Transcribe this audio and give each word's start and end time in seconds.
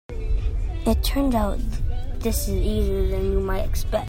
It 0.89 1.03
turns 1.03 1.35
out 1.35 1.59
this 2.17 2.47
is 2.47 2.55
easier 2.55 3.05
than 3.07 3.31
you 3.33 3.39
might 3.39 3.59
expect. 3.69 3.99